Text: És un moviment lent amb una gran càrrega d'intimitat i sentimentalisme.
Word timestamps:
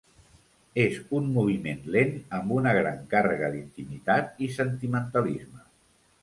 És 0.83 0.95
un 1.17 1.27
moviment 1.35 1.83
lent 1.95 2.15
amb 2.37 2.55
una 2.55 2.73
gran 2.77 3.05
càrrega 3.13 3.51
d'intimitat 3.57 4.41
i 4.47 4.49
sentimentalisme. 4.57 5.65